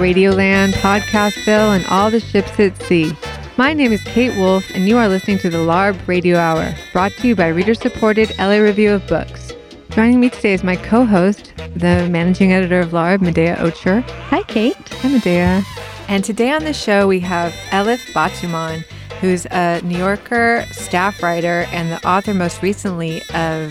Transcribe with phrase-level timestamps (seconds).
[0.00, 3.12] Radioland, Podcastville, and all the ships at sea.
[3.58, 7.12] My name is Kate Wolf, and you are listening to the LARB Radio Hour, brought
[7.18, 9.52] to you by reader supported LA Review of Books.
[9.90, 14.00] Joining me today is my co host, the managing editor of LARB, Medea Ocher.
[14.30, 14.74] Hi, Kate.
[14.88, 15.62] Hi, Medea.
[16.08, 18.82] And today on the show, we have Elif Batuman,
[19.20, 23.70] who's a New Yorker staff writer and the author most recently of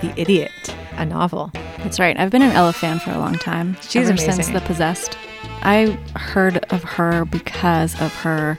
[0.00, 1.52] The Idiot, a novel.
[1.54, 2.18] That's right.
[2.18, 3.76] I've been an Ella fan for a long time.
[3.82, 4.32] She's ever amazing.
[4.32, 5.16] since The Possessed.
[5.62, 8.58] I heard of her because of her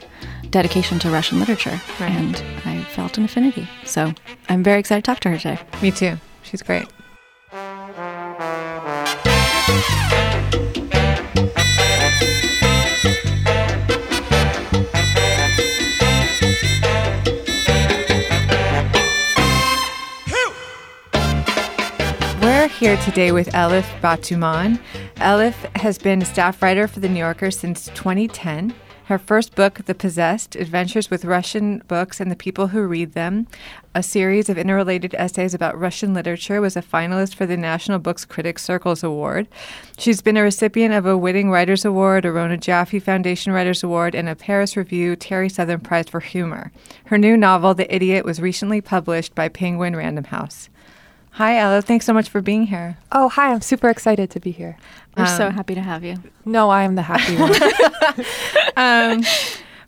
[0.50, 2.10] dedication to Russian literature, Right.
[2.10, 3.68] and I felt an affinity.
[3.84, 4.12] So
[4.48, 5.58] I'm very excited to talk to her today.
[5.80, 6.18] Me too.
[6.42, 6.86] She's great.
[22.42, 24.80] We're here today with Elif Batuman.
[25.22, 28.74] Elif has been a staff writer for The New Yorker since 2010.
[29.04, 33.46] Her first book, The Possessed Adventures with Russian Books and the People Who Read Them,
[33.94, 38.24] a series of interrelated essays about Russian literature, was a finalist for the National Books
[38.24, 39.46] Critics Circles Award.
[39.96, 44.16] She's been a recipient of a Whiting Writers Award, a Rona Jaffe Foundation Writers Award,
[44.16, 46.72] and a Paris Review Terry Southern Prize for Humor.
[47.04, 50.68] Her new novel, The Idiot, was recently published by Penguin Random House.
[51.36, 51.80] Hi, Ella.
[51.82, 52.98] Thanks so much for being here.
[53.10, 53.52] Oh, hi.
[53.52, 54.76] I'm super excited to be here.
[55.16, 56.16] We're so Um, happy to have you.
[56.44, 57.52] No, I am the happy one.
[58.76, 59.22] Um,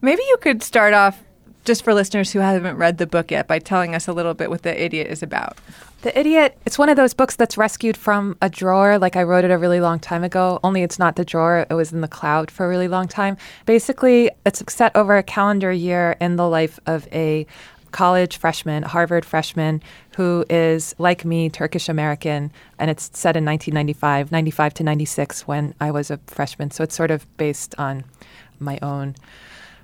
[0.03, 1.23] maybe you could start off,
[1.65, 4.51] just for listeners who haven't read the book yet, by telling us a little bit
[4.51, 5.59] what The Idiot is about.
[6.03, 8.99] the Idiot, it's one of those books that's rescued from a drawer.
[8.99, 11.67] Like I wrote it a really long time ago, only it's not the drawer.
[11.71, 13.37] It was in the cloud for a really long time.
[13.67, 17.47] Basically, it's set over a calendar year in the life of a
[17.95, 19.81] college freshman, Harvard freshman,
[20.17, 25.75] who is like me, Turkish American, and it's set in 1995, 95 to 96 when
[25.81, 26.73] I was a freshman.
[26.73, 28.03] So it's sort of based on
[28.59, 29.15] my own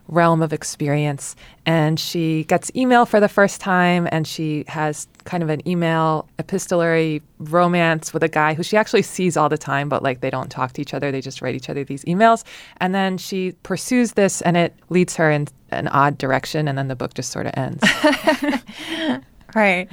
[0.09, 1.37] realm of experience.
[1.67, 6.29] And she gets email for the first time, and she has kind of an email
[6.41, 10.31] epistolary romance with a guy who she actually sees all the time, but like they
[10.31, 11.13] don't talk to each other.
[11.13, 12.43] They just write each other these emails.
[12.79, 16.89] And then she pursues this, and it leads her in an odd direction, and then
[16.89, 17.83] the book just sort of ends.
[19.55, 19.89] Right.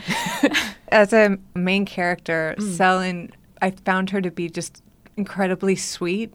[0.89, 2.63] As a main character, mm.
[2.63, 4.83] Selin, I found her to be just
[5.15, 6.33] incredibly sweet.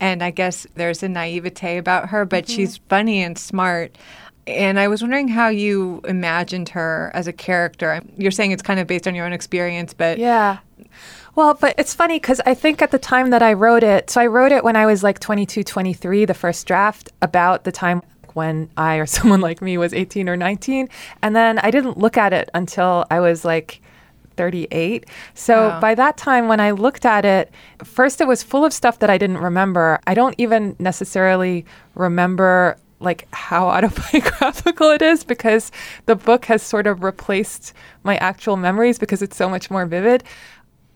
[0.00, 2.54] And I guess there's a naivete about her, but mm-hmm.
[2.54, 3.98] she's funny and smart.
[4.46, 8.00] And I was wondering how you imagined her as a character.
[8.16, 10.58] You're saying it's kind of based on your own experience, but Yeah.
[11.34, 14.20] Well, but it's funny because I think at the time that I wrote it, so
[14.20, 18.02] I wrote it when I was like 22, 23, the first draft, about the time
[18.34, 20.88] when I or someone like me was 18 or 19.
[21.22, 23.80] And then I didn't look at it until I was like
[24.36, 25.04] 38.
[25.34, 25.80] So Wow.
[25.80, 27.50] by that time, when I looked at it,
[27.84, 30.00] first it was full of stuff that I didn't remember.
[30.06, 35.70] I don't even necessarily remember like how autobiographical it is because
[36.06, 37.72] the book has sort of replaced
[38.02, 40.24] my actual memories because it's so much more vivid.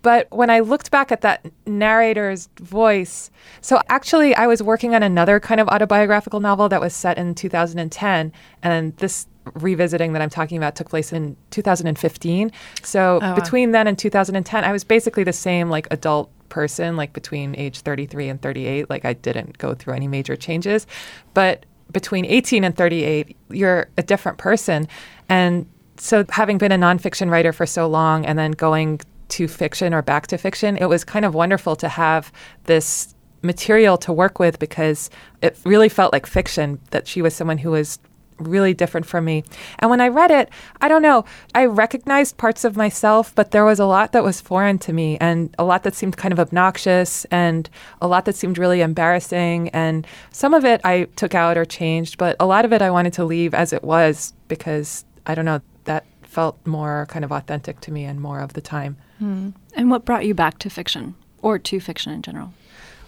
[0.03, 3.31] But when I looked back at that narrator's voice,
[3.61, 7.35] so actually I was working on another kind of autobiographical novel that was set in
[7.35, 12.53] 2010, and this revisiting that I'm talking about took place in 2015.
[12.83, 13.35] So oh, wow.
[13.35, 17.81] between then and 2010, I was basically the same like adult person, like between age
[17.81, 18.91] 33 and 38.
[18.91, 20.87] Like I didn't go through any major changes,
[21.35, 24.89] but between 18 and 38, you're a different person,
[25.29, 25.67] and
[25.99, 29.01] so having been a nonfiction writer for so long and then going
[29.33, 32.33] to fiction or back to fiction, it was kind of wonderful to have
[32.65, 35.11] this material to work with because
[35.41, 37.99] it really felt like fiction that she was someone who was
[38.39, 39.45] really different from me.
[39.79, 40.51] And when I read it,
[40.81, 44.41] I don't know, I recognized parts of myself, but there was a lot that was
[44.41, 47.69] foreign to me and a lot that seemed kind of obnoxious and
[48.01, 49.69] a lot that seemed really embarrassing.
[49.71, 52.91] And some of it I took out or changed, but a lot of it I
[52.91, 57.33] wanted to leave as it was because I don't know, that felt more kind of
[57.33, 58.97] authentic to me and more of the time.
[59.23, 62.53] And what brought you back to fiction or to fiction in general?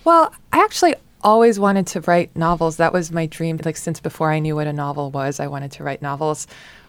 [0.05, 2.77] Well, I actually always wanted to write novels.
[2.77, 3.59] That was my dream.
[3.65, 6.47] Like since before I knew what a novel was, I wanted to write novels,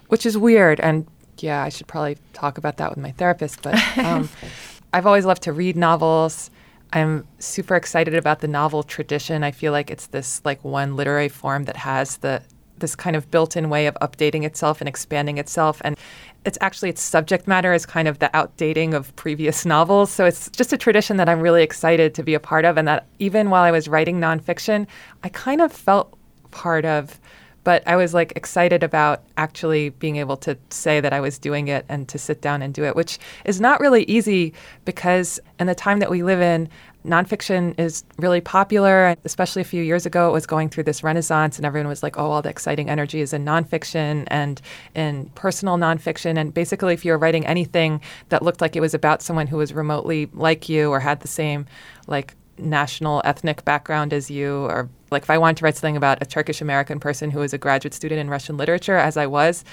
[0.08, 0.80] which is weird.
[0.80, 1.08] And
[1.40, 3.62] yeah, I should probably talk about that with my therapist.
[3.62, 4.30] But um,
[4.94, 6.50] I've always loved to read novels.
[6.94, 9.44] I'm super excited about the novel tradition.
[9.44, 12.42] I feel like it's this like one literary form that has the
[12.78, 15.98] this kind of built-in way of updating itself and expanding itself and
[16.46, 20.12] it's actually its subject matter is kind of the outdating of previous novels.
[20.12, 22.88] So it's just a tradition that i'm really excited to be a part of and
[22.88, 24.88] that even while i was writing nonfiction
[25.24, 26.18] i kind of felt
[26.52, 27.20] part of
[27.66, 31.68] but I was like excited about actually being able to say that I was doing
[31.68, 34.54] it and to sit down and do it, which is not really easy
[34.86, 36.70] because in the time that we live in,
[37.06, 40.30] nonfiction is really popular, especially a few years ago.
[40.30, 43.20] It was going through this renaissance, and everyone was like, oh, all the exciting energy
[43.20, 44.62] is in nonfiction and
[44.96, 46.38] in personal nonfiction.
[46.38, 49.58] And basically, if you were writing anything that looked like it was about someone who
[49.58, 51.66] was remotely like you or had the same,
[52.08, 56.22] like, national ethnic background as you or like if I wanted to write something about
[56.22, 59.64] a Turkish American person who was a graduate student in Russian literature as I was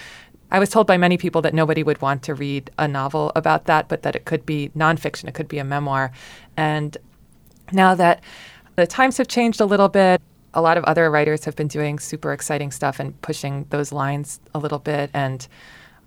[0.50, 3.66] I was told by many people that nobody would want to read a novel about
[3.66, 6.12] that but that it could be nonfiction it could be a memoir
[6.56, 6.96] and
[7.72, 8.22] now that
[8.76, 10.20] the times have changed a little bit,
[10.54, 14.40] a lot of other writers have been doing super exciting stuff and pushing those lines
[14.54, 15.10] a little bit.
[15.14, 15.46] And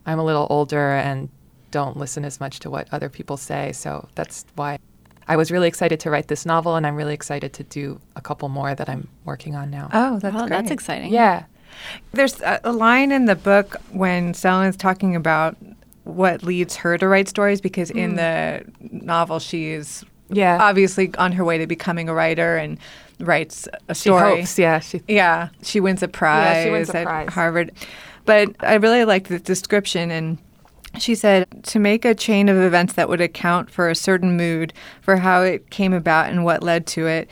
[0.05, 1.29] I'm a little older and
[1.71, 3.71] don't listen as much to what other people say.
[3.71, 4.79] So that's why
[5.27, 8.21] I was really excited to write this novel, and I'm really excited to do a
[8.21, 9.89] couple more that I'm working on now.
[9.93, 10.57] Oh, that's well, great.
[10.57, 11.11] that's exciting.
[11.11, 11.45] Yeah.
[12.13, 15.57] There's a, a line in the book when Selin's talking about
[16.03, 17.99] what leads her to write stories because mm.
[17.99, 20.59] in the novel she's yeah.
[20.61, 22.77] obviously on her way to becoming a writer and
[23.19, 24.31] writes a story.
[24.31, 24.79] She hopes, yeah.
[24.79, 27.29] She, yeah, she wins a prize, yeah, she wins a at.
[27.29, 27.71] Harvard.
[28.25, 30.37] But I really liked the description and
[31.01, 34.73] she said to make a chain of events that would account for a certain mood,
[35.01, 37.29] for how it came about and what led to it.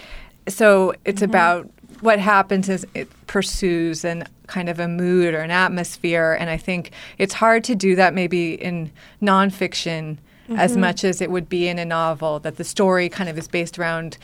[0.48, 1.32] So it's mm-hmm.
[1.32, 1.70] about
[2.02, 6.38] what happens is it pursues and kind of a mood or an atmosphere.
[6.40, 10.18] And I think it's hard to do that maybe in nonfiction
[10.48, 10.60] mm-hmm.
[10.60, 13.48] as much as it would be in a novel, that the story kind of is
[13.48, 14.18] based around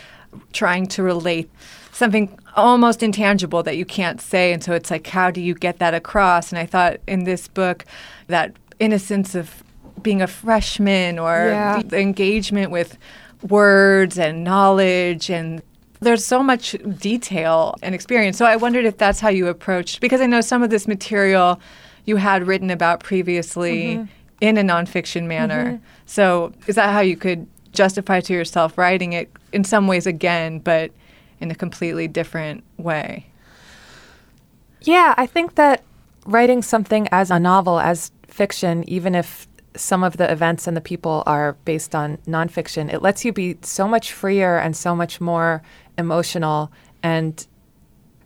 [0.52, 1.50] trying to relate
[1.92, 4.54] something almost intangible that you can't say.
[4.54, 6.52] And so it's like, how do you get that across?
[6.52, 7.86] And I thought in this book,
[8.28, 9.64] that innocence of
[10.02, 11.82] being a freshman or yeah.
[11.86, 12.98] the engagement with
[13.44, 15.62] words and knowledge and
[16.02, 18.38] there's so much detail and experience.
[18.38, 21.60] So I wondered if that's how you approached because I know some of this material
[22.06, 24.06] you had written about previously mm-hmm.
[24.42, 25.74] in a nonfiction manner.
[25.74, 25.84] Mm-hmm.
[26.06, 30.60] So is that how you could justify to yourself writing it in some ways again,
[30.60, 30.92] but
[31.40, 33.26] in a completely different way?
[34.82, 35.84] Yeah, I think that
[36.26, 40.82] writing something as a novel, as fiction, even if some of the events and the
[40.82, 45.22] people are based on nonfiction, it lets you be so much freer and so much
[45.22, 45.62] more
[45.98, 46.72] emotional.
[47.04, 47.46] And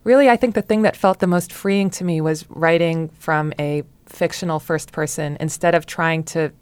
[0.04, 3.52] really, I think the thing that felt the most freeing to me was writing from
[3.58, 6.52] a fictional first person instead of trying to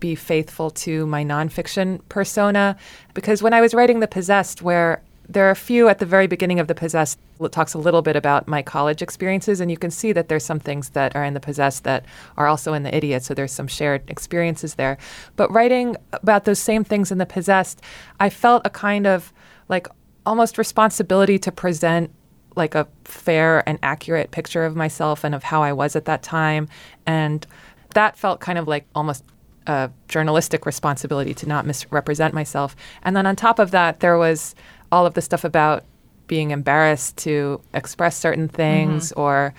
[0.00, 2.76] be faithful to my nonfiction persona
[3.14, 6.26] because when I was writing The Possessed, where there are a few at the very
[6.26, 9.76] beginning of The Possessed, it talks a little bit about my college experiences, and you
[9.76, 12.82] can see that there's some things that are in The Possessed that are also in
[12.82, 14.96] The Idiot, so there's some shared experiences there.
[15.36, 17.82] But writing about those same things in The Possessed,
[18.18, 19.32] I felt a kind of
[19.68, 19.86] like
[20.24, 22.10] almost responsibility to present
[22.56, 26.22] like a fair and accurate picture of myself and of how I was at that
[26.22, 26.68] time.
[27.06, 27.46] And
[27.94, 29.24] that felt kind of like almost
[29.66, 32.74] a journalistic responsibility to not misrepresent myself.
[33.02, 34.54] And then on top of that, there was
[34.90, 35.84] all of the stuff about
[36.26, 39.20] being embarrassed to express certain things mm-hmm.
[39.20, 39.54] or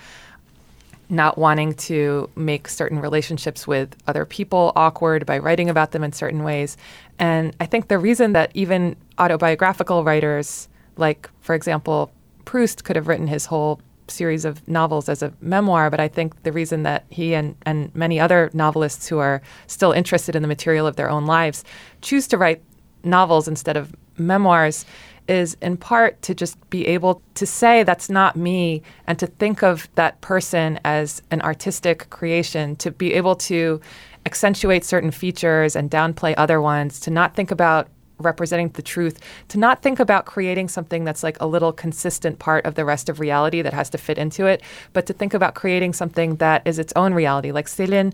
[1.10, 6.12] not wanting to make certain relationships with other people awkward by writing about them in
[6.12, 6.76] certain ways.
[7.18, 12.12] And I think the reason that even autobiographical writers, like, for example,
[12.44, 16.42] Proust, could have written his whole series of novels as a memoir, but I think
[16.42, 20.48] the reason that he and, and many other novelists who are still interested in the
[20.48, 21.64] material of their own lives
[22.02, 22.62] choose to write
[23.04, 24.84] novels instead of memoirs
[25.28, 29.62] is in part to just be able to say that's not me and to think
[29.62, 33.80] of that person as an artistic creation, to be able to
[34.26, 39.58] accentuate certain features and downplay other ones, to not think about representing the truth, to
[39.58, 43.18] not think about creating something that's like a little consistent part of the rest of
[43.20, 44.62] reality that has to fit into it,
[44.92, 47.50] but to think about creating something that is its own reality.
[47.50, 48.12] Like Selin,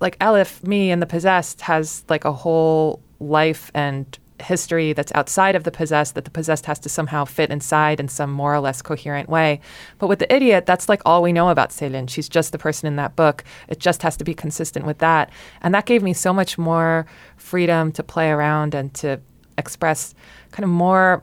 [0.00, 5.54] like Elif, me, and the possessed has like a whole life and history that's outside
[5.54, 8.60] of the possessed that the possessed has to somehow fit inside in some more or
[8.60, 9.60] less coherent way.
[9.98, 12.08] But with the idiot, that's like all we know about Selin.
[12.08, 13.44] She's just the person in that book.
[13.68, 15.30] It just has to be consistent with that.
[15.60, 17.06] And that gave me so much more
[17.36, 19.20] freedom to play around and to
[19.58, 20.14] express
[20.50, 21.22] kind of more,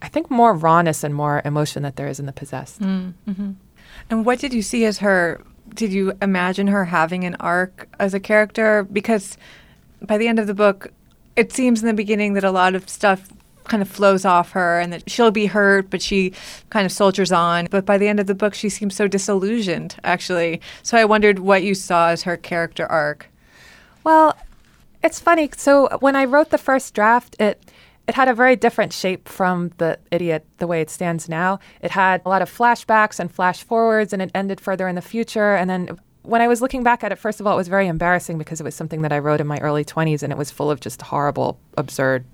[0.00, 2.80] I think, more rawness and more emotion that there is in the possessed.
[2.80, 3.50] Mm, mm-hmm.
[4.10, 5.42] And what did you see as her?
[5.74, 8.84] Did you imagine her having an arc as a character?
[8.84, 9.38] Because
[10.02, 10.92] by the end of the book,
[11.36, 13.28] it seems in the beginning that a lot of stuff
[13.64, 16.32] kind of flows off her and that she'll be hurt, but she
[16.70, 17.68] kind of soldiers on.
[17.70, 20.60] But by the end of the book, she seems so disillusioned, actually.
[20.82, 23.28] So I wondered what you saw as her character arc.
[24.04, 24.36] Well,
[25.02, 25.50] it's funny.
[25.56, 27.62] So when I wrote the first draft, it
[28.08, 31.60] it had a very different shape from the idiot the way it stands now.
[31.80, 35.02] It had a lot of flashbacks and flash forwards, and it ended further in the
[35.02, 35.54] future.
[35.54, 37.88] And then when I was looking back at it, first of all, it was very
[37.88, 40.50] embarrassing because it was something that I wrote in my early 20s, and it was
[40.50, 42.24] full of just horrible, absurd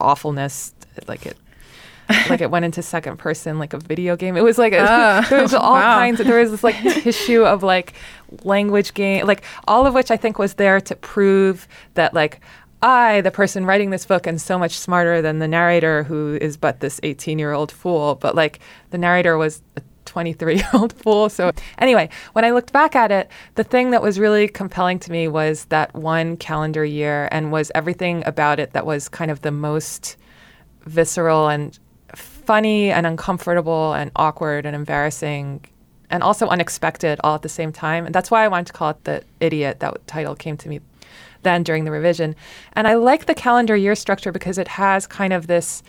[0.00, 0.74] awfulness.
[1.06, 1.36] Like it
[2.30, 4.36] like it went into second person like a video game.
[4.36, 5.98] It was like a, uh, there was all wow.
[5.98, 7.94] kinds of there was this like tissue of like
[8.42, 12.40] language game like all of which I think was there to prove that like
[12.82, 16.56] I, the person writing this book, am so much smarter than the narrator who is
[16.56, 18.16] but this 18 year old fool.
[18.16, 18.60] But like
[18.90, 21.28] the narrator was a 23 year old fool.
[21.28, 25.12] So, anyway, when I looked back at it, the thing that was really compelling to
[25.12, 29.42] me was that one calendar year and was everything about it that was kind of
[29.42, 30.16] the most
[30.84, 31.78] visceral and
[32.14, 35.64] funny and uncomfortable and awkward and embarrassing
[36.10, 38.06] and also unexpected all at the same time.
[38.06, 39.80] And that's why I wanted to call it The Idiot.
[39.80, 40.80] That title came to me
[41.42, 42.34] then during the revision.
[42.74, 45.82] And I like the calendar year structure because it has kind of this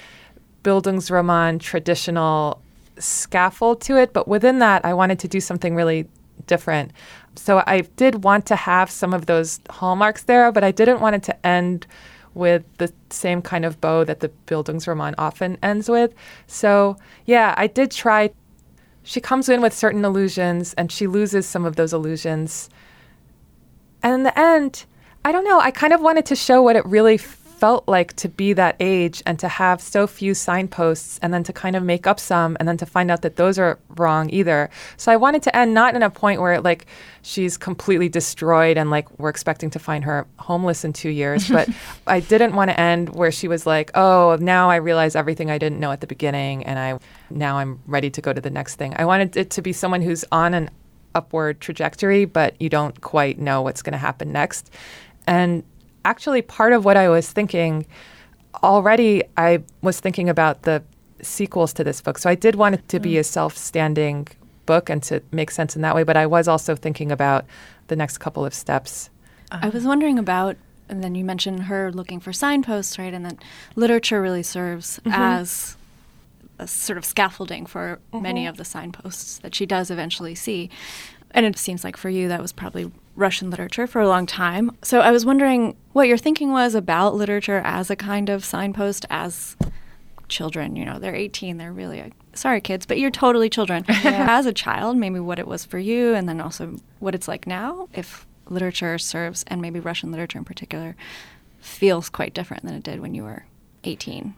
[0.64, 2.62] Bildungsroman traditional
[3.00, 4.14] scaffold to it.
[4.14, 6.08] But within that, I wanted to do something really
[6.46, 6.92] different.
[7.36, 11.16] So I did want to have some of those hallmarks there, but I didn't want
[11.16, 11.88] it to end
[12.34, 16.14] with the same kind of bow that the buildings Bildungsroman often ends with.
[16.46, 18.32] So, yeah, I did try.
[19.04, 22.70] She comes in with certain illusions and she loses some of those illusions.
[24.04, 24.86] And in the end,
[25.26, 27.18] I don't know, I kind of wanted to show what it really
[27.58, 31.52] felt like to be that age and to have so few signposts and then to
[31.52, 34.70] kind of make up some and then to find out that those are wrong either.
[34.98, 36.86] So I wanted to end not in a point where like
[37.24, 41.68] she's completely destroyed and like we're expecting to find her homeless in 2 years, but
[42.06, 45.58] I didn't want to end where she was like, "Oh, now I realize everything I
[45.58, 47.00] didn't know at the beginning and I
[47.32, 50.02] now I'm ready to go to the next thing." I wanted it to be someone
[50.02, 50.70] who's on an
[51.16, 54.70] upward trajectory, but you don't quite know what's going to happen next.
[55.26, 55.64] And
[56.06, 57.86] actually part of what I was thinking
[58.64, 59.24] already.
[59.36, 60.84] I was thinking about the
[61.22, 63.04] sequels to this book, so I did want it to mm.
[63.04, 64.28] be a self-standing
[64.66, 66.04] book and to make sense in that way.
[66.04, 67.46] But I was also thinking about
[67.88, 69.10] the next couple of steps.
[69.52, 70.58] I was wondering about,
[70.90, 73.14] and then you mentioned her looking for signposts, right?
[73.14, 73.38] And that
[73.76, 75.12] literature really serves mm-hmm.
[75.14, 75.78] as
[76.60, 78.24] a sort of scaffolding for mm-hmm.
[78.24, 80.70] many of the signposts that she does eventually see.
[81.32, 84.72] And it seems like for you, that was probably Russian literature for a long time.
[84.84, 89.06] So I was wondering what your thinking was about literature as a kind of signpost
[89.10, 89.58] as
[90.30, 90.76] children.
[90.76, 93.84] You know, they're 18, they're really, sorry, kids, but you're totally children.
[94.04, 94.28] Yeah.
[94.30, 97.48] as a child, maybe what it was for you, and then also what it's like
[97.48, 100.96] now, if literature serves, and maybe Russian literature in particular,
[101.60, 103.46] feels quite different than it did when you were
[103.84, 104.36] 18.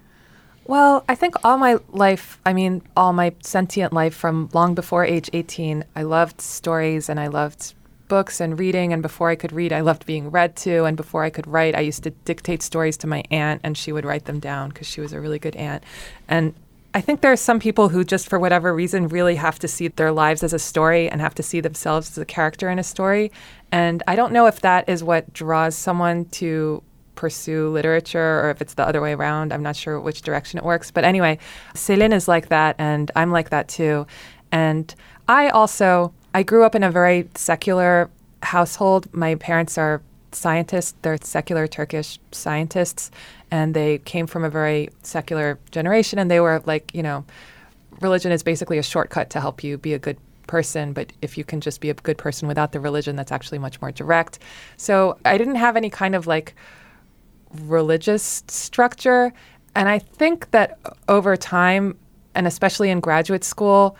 [0.65, 5.03] Well, I think all my life, I mean, all my sentient life from long before
[5.03, 7.73] age 18, I loved stories and I loved
[8.09, 8.91] books and reading.
[8.91, 10.83] And before I could read, I loved being read to.
[10.83, 13.93] And before I could write, I used to dictate stories to my aunt, and she
[13.93, 15.85] would write them down because she was a really good aunt.
[16.27, 16.53] And
[16.93, 19.87] I think there are some people who, just for whatever reason, really have to see
[19.87, 22.83] their lives as a story and have to see themselves as a character in a
[22.83, 23.31] story.
[23.71, 28.61] And I don't know if that is what draws someone to pursue literature or if
[28.61, 29.53] it's the other way around.
[29.53, 30.89] I'm not sure which direction it works.
[30.89, 31.37] But anyway,
[31.75, 34.07] Selin is like that, and I'm like that too.
[34.51, 34.95] And
[35.27, 38.09] I also I grew up in a very secular
[38.43, 39.13] household.
[39.13, 43.09] My parents are scientists, they're secular Turkish scientists,
[43.49, 46.19] and they came from a very secular generation.
[46.19, 47.25] And they were like, you know,
[47.99, 50.17] religion is basically a shortcut to help you be a good
[50.47, 50.93] person.
[50.93, 53.81] But if you can just be a good person without the religion, that's actually much
[53.81, 54.39] more direct.
[54.77, 56.55] So I didn't have any kind of like
[57.61, 59.33] religious structure.
[59.75, 61.97] And I think that over time,
[62.35, 63.97] and especially in graduate school,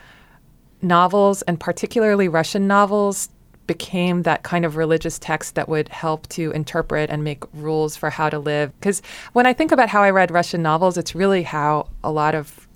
[0.81, 3.29] novels, and particularly Russian novels,
[3.67, 8.09] became that kind of religious text that would help to interpret and make rules for
[8.09, 8.73] how to live.
[8.79, 9.01] Because
[9.33, 12.67] when I think about how I read Russian novels, it's really how a lot of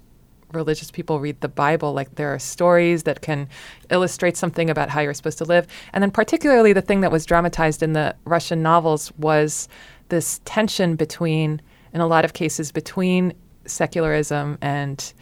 [0.51, 1.93] religious people read the Bible.
[1.93, 3.49] Like there are stories that can
[3.89, 5.65] illustrate something about how you're supposed to live.
[5.93, 9.67] And then, particularly, the thing that was dramatized in the Russian novels was
[10.09, 11.59] this tension between,
[11.91, 13.33] in a lot of cases, between
[13.65, 15.13] secularism and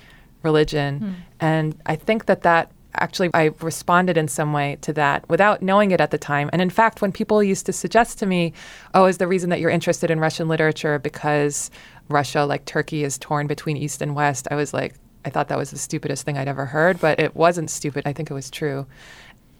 [0.44, 1.00] religion.
[1.00, 1.16] Mm.
[1.40, 5.92] And I think that that actually I responded in some way to that without knowing
[5.92, 6.50] it at the time.
[6.52, 8.54] And in fact, when people used to suggest to me,
[8.94, 11.72] "Oh, is the reason that you're interested in Russian literature because
[12.10, 15.58] Russia, like Turkey, is torn between East and West?" I was like, I thought that
[15.58, 18.04] was the stupidest thing I'd ever heard, but it wasn't stupid.
[18.06, 18.88] I think it was true.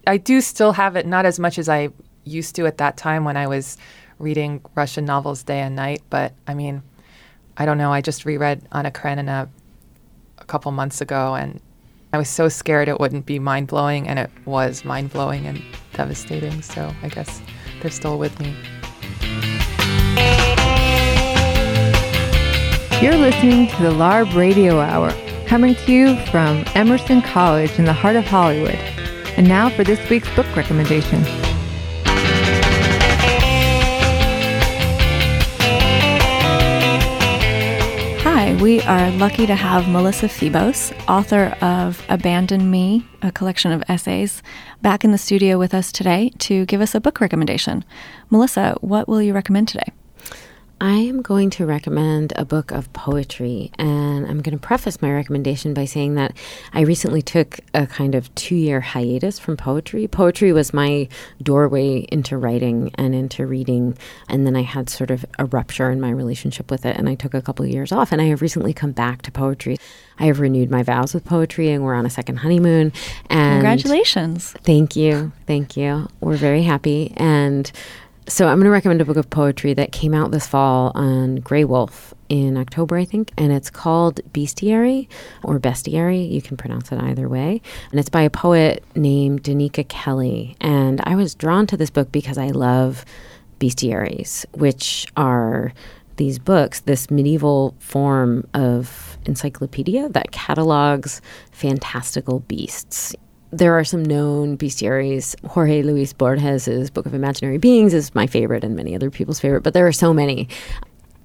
[0.06, 1.90] I do still have it, not as much as I
[2.24, 3.78] used to at that time when I was
[4.18, 6.82] reading Russian novels day and night, but I mean,
[7.56, 7.92] I don't know.
[7.92, 9.48] I just reread Anna Karenina
[10.42, 11.60] a couple months ago, and
[12.12, 15.62] I was so scared it wouldn't be mind blowing, and it was mind blowing and
[15.94, 16.60] devastating.
[16.60, 17.40] So I guess
[17.80, 18.54] they're still with me.
[23.00, 25.12] You're listening to the LARB Radio Hour,
[25.46, 28.78] coming to you from Emerson College in the heart of Hollywood.
[29.36, 31.24] And now for this week's book recommendation.
[38.60, 44.42] We are lucky to have Melissa Febos, author of Abandon Me, a collection of essays,
[44.82, 47.84] back in the studio with us today to give us a book recommendation.
[48.30, 49.92] Melissa, what will you recommend today?
[50.82, 55.12] I am going to recommend a book of poetry, and I'm going to preface my
[55.12, 56.36] recommendation by saying that
[56.72, 60.08] I recently took a kind of two year hiatus from poetry.
[60.08, 61.06] Poetry was my
[61.40, 63.96] doorway into writing and into reading,
[64.28, 67.14] and then I had sort of a rupture in my relationship with it, and I
[67.14, 69.76] took a couple of years off, and I have recently come back to poetry.
[70.18, 72.92] I have renewed my vows with poetry, and we're on a second honeymoon.
[73.30, 74.50] And Congratulations.
[74.64, 75.30] Thank you.
[75.46, 76.08] Thank you.
[76.20, 77.12] We're very happy.
[77.16, 77.70] And
[78.28, 81.38] so I'm going to recommend a book of poetry that came out this fall on
[81.38, 85.08] Graywolf in October, I think, and it's called Bestiary
[85.42, 86.30] or Bestiary.
[86.30, 87.60] You can pronounce it either way.
[87.90, 90.56] And it's by a poet named Donika Kelly.
[90.60, 93.04] And I was drawn to this book because I love
[93.58, 95.72] bestiaries, which are
[96.16, 103.14] these books, this medieval form of encyclopedia that catalogs fantastical beasts
[103.52, 105.36] there are some known bestiaries.
[105.46, 109.62] Jorge Luis Borges's Book of Imaginary Beings is my favorite and many other people's favorite,
[109.62, 110.48] but there are so many.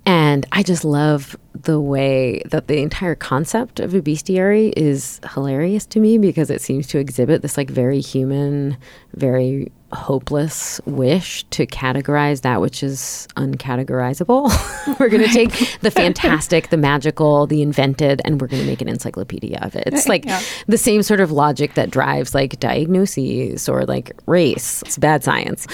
[0.05, 5.85] And I just love the way that the entire concept of a bestiary is hilarious
[5.87, 8.77] to me because it seems to exhibit this like very human,
[9.13, 14.49] very hopeless wish to categorize that which is uncategorizable.
[14.99, 18.81] we're going to take the fantastic, the magical, the invented, and we're going to make
[18.81, 19.83] an encyclopedia of it.
[19.87, 20.41] It's like yeah.
[20.67, 24.81] the same sort of logic that drives like diagnoses or like race.
[24.83, 25.67] It's bad science.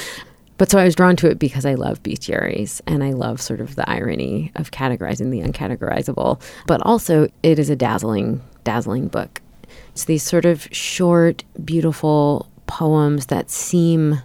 [0.57, 3.59] But so I was drawn to it because I love bestiaries and I love sort
[3.59, 6.39] of the irony of categorizing the uncategorizable.
[6.67, 9.41] But also, it is a dazzling, dazzling book.
[9.89, 14.21] It's these sort of short, beautiful poems that seem,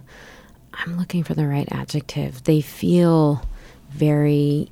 [0.73, 3.43] I'm looking for the right adjective, they feel
[3.89, 4.71] very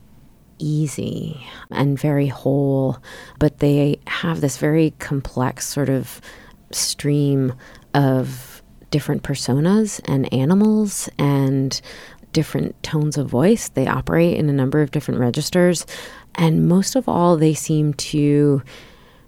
[0.60, 2.98] easy and very whole,
[3.40, 6.22] but they have this very complex sort of
[6.72, 7.53] stream
[7.94, 11.82] of different personas and animals and
[12.34, 13.70] different tones of voice.
[13.70, 15.86] They operate in a number of different registers.
[16.36, 18.62] And most of all, they seem to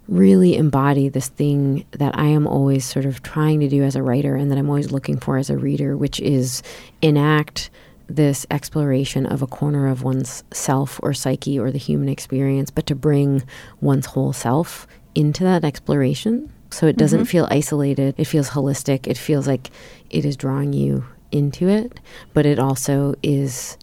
[0.10, 4.04] really embody this thing that I am always sort of trying to do as a
[4.04, 6.64] writer and that I'm always looking for as a reader, which is
[7.02, 7.70] enact
[8.08, 12.88] this exploration of a corner of one's self or psyche or the human experience, but
[12.88, 13.44] to bring
[13.82, 16.52] one's whole self into that exploration.
[16.72, 17.26] So it doesn't mm-hmm.
[17.26, 19.70] feel isolated, it feels holistic, it feels like
[20.10, 22.00] it is drawing you into it,
[22.34, 23.78] but it also is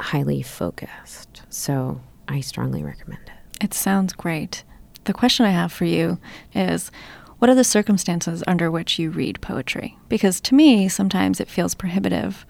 [0.00, 1.42] highly focused.
[1.50, 3.64] So I strongly recommend it.
[3.64, 4.64] It sounds great
[5.08, 6.18] the question I have for you
[6.54, 6.92] is
[7.38, 9.96] what are the circumstances under which you read poetry?
[10.08, 12.46] Because to me, sometimes it feels prohibitive.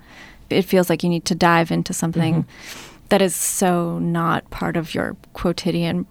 [0.50, 2.88] It feels like you need to dive into something mm-hmm.
[3.08, 6.06] that is so not part of your quotidian,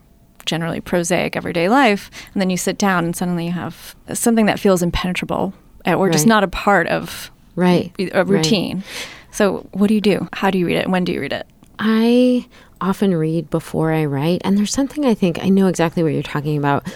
[0.45, 2.09] generally prosaic everyday life.
[2.33, 5.53] And then you sit down and suddenly you have something that feels impenetrable
[5.85, 6.13] eh, or right.
[6.13, 7.91] just not a part of right.
[8.13, 8.77] a routine.
[8.77, 8.85] Right.
[9.31, 10.27] So, what do you do?
[10.33, 10.89] How do you read it?
[10.89, 11.47] When do you read it?
[11.79, 12.47] I
[12.81, 14.41] often read before I write.
[14.43, 16.87] And there's something I think I know exactly what you're talking about.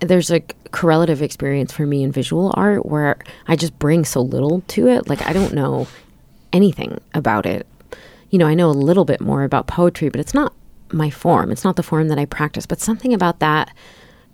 [0.00, 0.40] There's a
[0.72, 5.08] correlative experience for me in visual art where I just bring so little to it.
[5.08, 5.86] Like, I don't know
[6.52, 7.66] anything about it.
[8.30, 10.54] You know, I know a little bit more about poetry, but it's not
[10.90, 11.50] my form.
[11.52, 12.66] It's not the form that I practice.
[12.66, 13.74] But something about that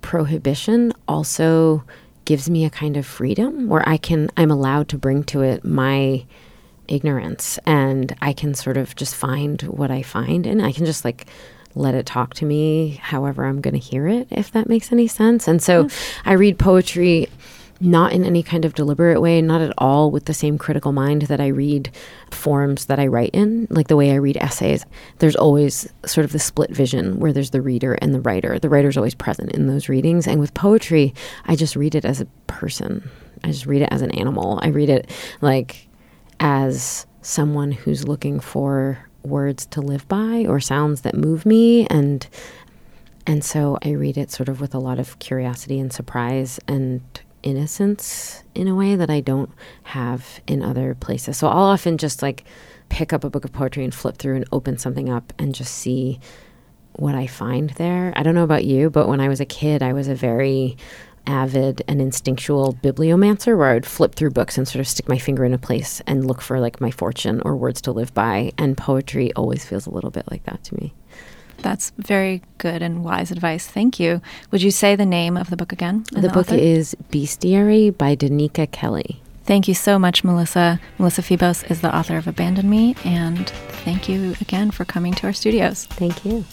[0.00, 1.84] prohibition also
[2.24, 5.64] gives me a kind of freedom where I can, I'm allowed to bring to it
[5.64, 6.24] my
[6.88, 11.04] ignorance and I can sort of just find what I find and I can just
[11.04, 11.26] like
[11.74, 15.06] let it talk to me however I'm going to hear it, if that makes any
[15.06, 15.46] sense.
[15.46, 15.88] And so.
[16.24, 17.28] I read poetry
[17.80, 21.22] not in any kind of deliberate way, not at all with the same critical mind
[21.22, 21.90] that I read
[22.30, 24.84] forms that I write in, like the way I read essays.
[25.18, 28.58] There's always sort of the split vision where there's the reader and the writer.
[28.58, 30.26] The writer's always present in those readings.
[30.26, 31.14] And with poetry,
[31.46, 33.08] I just read it as a person.
[33.44, 34.58] I just read it as an animal.
[34.62, 35.87] I read it like
[36.40, 42.26] as someone who's looking for words to live by or sounds that move me and
[43.26, 47.02] and so I read it sort of with a lot of curiosity and surprise and
[47.42, 49.50] innocence in a way that I don't
[49.82, 51.36] have in other places.
[51.36, 52.44] So I'll often just like
[52.88, 55.74] pick up a book of poetry and flip through and open something up and just
[55.74, 56.20] see
[56.94, 58.12] what I find there.
[58.16, 60.76] I don't know about you, but when I was a kid, I was a very
[61.28, 65.18] avid and instinctual bibliomancer where I would flip through books and sort of stick my
[65.18, 68.52] finger in a place and look for like my fortune or words to live by.
[68.58, 70.94] And poetry always feels a little bit like that to me.
[71.58, 73.66] That's very good and wise advice.
[73.66, 74.22] Thank you.
[74.52, 76.04] Would you say the name of the book again?
[76.14, 76.54] and The book author?
[76.54, 79.20] is Bestiary by Donika Kelly.
[79.44, 80.78] Thank you so much, Melissa.
[80.98, 83.48] Melissa Febos is the author of Abandon Me, and
[83.84, 85.86] thank you again for coming to our studios.
[85.86, 86.44] Thank you.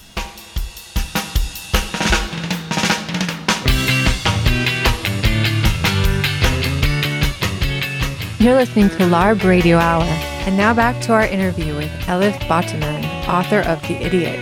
[8.45, 10.03] You're listening to LARB Radio Hour.
[10.03, 14.39] And now back to our interview with Elif Batuman, author of The Idiot.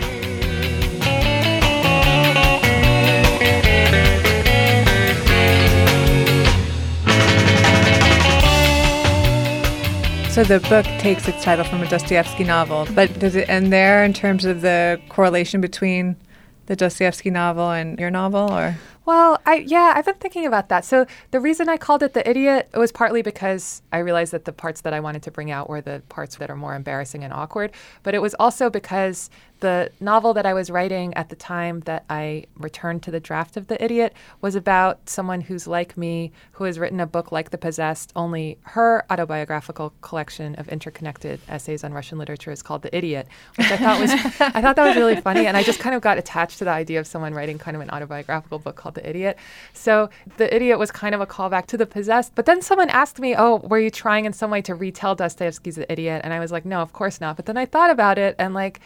[10.34, 14.04] So the book takes its title from a Dostoevsky novel, but does it end there
[14.04, 16.18] in terms of the correlation between
[16.66, 18.76] the Dostoevsky novel and your novel, or?
[19.06, 20.86] Well, I yeah, I've been thinking about that.
[20.86, 24.54] So the reason I called it the idiot was partly because I realized that the
[24.54, 27.34] parts that I wanted to bring out were the parts that are more embarrassing and
[27.34, 27.72] awkward,
[28.04, 29.30] but it was also because
[29.64, 33.56] the novel that I was writing at the time that I returned to the draft
[33.56, 37.50] of The Idiot was about someone who's like me, who has written a book like
[37.50, 42.94] The Possessed, only her autobiographical collection of interconnected essays on Russian literature is called The
[42.94, 45.96] Idiot, which I thought was I thought that was really funny and I just kind
[45.96, 48.93] of got attached to the idea of someone writing kind of an autobiographical book called
[48.94, 49.38] The Idiot.
[49.74, 53.20] So The Idiot was kind of a callback to The Possessed, but then someone asked
[53.20, 56.40] me, "Oh, were you trying in some way to retell Dostoevsky's The Idiot?" And I
[56.40, 58.80] was like, "No, of course not." But then I thought about it and like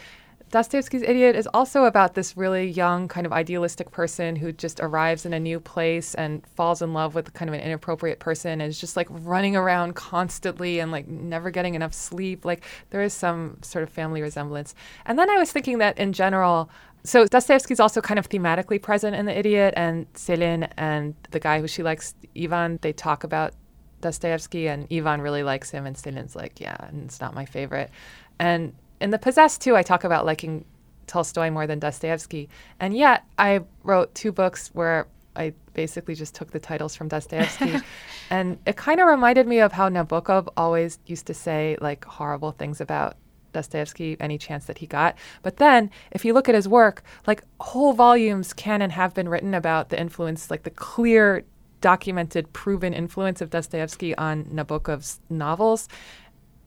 [0.49, 5.25] Dostoevsky's Idiot is also about this really young, kind of idealistic person who just arrives
[5.25, 8.69] in a new place and falls in love with kind of an inappropriate person and
[8.69, 12.45] is just like running around constantly and like never getting enough sleep.
[12.45, 14.73] Like there is some sort of family resemblance.
[15.05, 16.69] And then I was thinking that in general,
[17.07, 21.61] so Dostoevsky's also kind of thematically present in The Idiot, and Selin and the guy
[21.61, 23.53] who she likes, Ivan, they talk about
[24.01, 27.91] Dostoevsky, and Ivan really likes him, and Selin's like, yeah, and it's not my favorite.
[28.39, 30.65] And in The Possessed, too, I talk about liking
[31.07, 32.49] Tolstoy more than Dostoevsky.
[32.81, 37.75] And yet, I wrote two books where I basically just took the titles from Dostoevsky.
[38.29, 42.51] and it kind of reminded me of how Nabokov always used to say, like, horrible
[42.51, 43.15] things about
[43.57, 45.15] Dostoevsky any chance that he got.
[45.41, 49.27] But then, if you look at his work, like whole volumes can and have been
[49.27, 51.43] written about the influence, like the clear,
[51.81, 55.87] documented, proven influence of Dostoevsky on Nabokov's novels.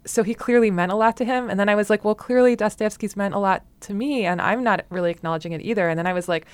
[0.04, 1.48] So he clearly meant a lot to him.
[1.48, 4.64] And then I was like, well, clearly Dostoevsky's meant a lot to me, and I'm
[4.64, 5.88] not really acknowledging it either.
[5.88, 6.46] And then I was like,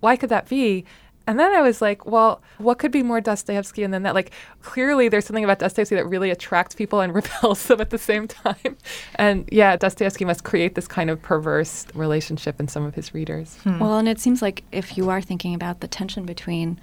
[0.00, 0.84] why could that be?
[1.26, 4.14] And then I was like, well, what could be more Dostoevsky than that?
[4.14, 4.32] Like,
[4.62, 8.26] clearly there's something about Dostoevsky that really attracts people and repels them at the same
[8.28, 8.76] time.
[9.16, 13.56] And yeah, Dostoevsky must create this kind of perverse relationship in some of his readers.
[13.64, 13.78] Hmm.
[13.78, 16.80] Well, and it seems like if you are thinking about the tension between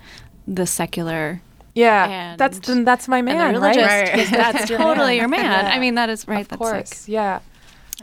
[0.47, 1.41] the secular
[1.75, 3.75] Yeah, And- that's then that's my man, and the right?
[3.75, 5.45] religious, that's totally your man.
[5.65, 5.71] Yeah.
[5.73, 6.41] I mean, that is right.
[6.41, 7.39] Of that's course, like yeah,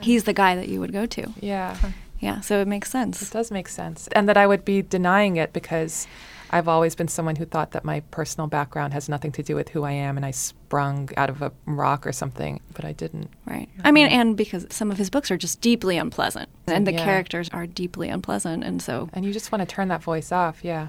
[0.00, 1.32] he's the guy that you would go to.
[1.40, 1.76] yeah.
[2.20, 3.22] Yeah, so it makes sense.
[3.22, 4.08] It does make sense.
[4.12, 6.06] And that I would be denying it because
[6.50, 9.70] I've always been someone who thought that my personal background has nothing to do with
[9.70, 13.30] who I am and I sprung out of a rock or something, but I didn't.
[13.46, 13.68] Right.
[13.84, 17.04] I mean, and because some of his books are just deeply unpleasant, and the Yeah.
[17.04, 20.60] characters are deeply unpleasant, and so And you just want to turn that voice off,
[20.64, 20.88] yeah.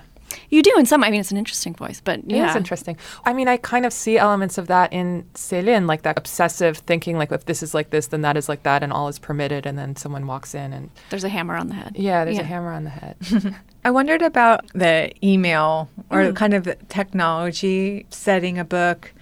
[0.49, 1.03] You do in some.
[1.03, 2.97] I mean, it's an interesting voice, but It yeah, is interesting.
[3.25, 7.17] I mean, I kind of see elements of that in Selin, like that obsessive thinking,
[7.17, 9.65] like if this is like this, then that is like that, and all is permitted,
[9.65, 11.93] and then someone walks in and There's a hammer on the head.
[11.97, 12.43] yeah, there's Yeah.
[12.43, 13.15] a hammer on the head.
[13.85, 16.35] I wondered about the email or Mm.
[16.35, 19.13] kind of the technology setting a book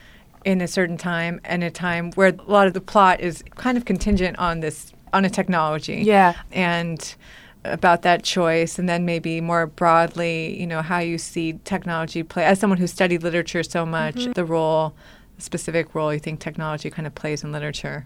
[0.43, 3.77] in a certain time and a time where a lot of the plot is kind
[3.77, 6.01] of contingent on this on a technology.
[6.03, 6.33] Yeah.
[6.51, 7.15] And
[7.71, 12.43] about that choice and then maybe more broadly, you know, how you see technology play
[12.45, 14.31] as someone who studied literature so much, Mm-hmm.
[14.33, 14.95] the role
[15.37, 18.05] specific role you think technology kind of plays in literature.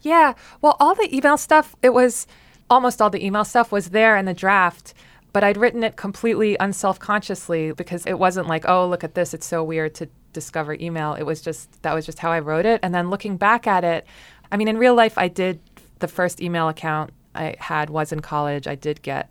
[0.00, 0.34] Yeah.
[0.60, 2.26] Well, all the email stuff, it was
[2.68, 4.92] almost all the email stuff was there in the draft,
[5.32, 9.34] but I'd written it completely unself consciously because it wasn't like, oh, look at this.
[9.34, 11.14] It's so weird to discover email.
[11.14, 12.80] It was just, that was just how I wrote it.
[12.82, 14.06] And then looking back at it,
[14.50, 15.60] I mean, in real life, I did,
[16.00, 18.66] the first email account I had was in college.
[18.66, 19.30] I did get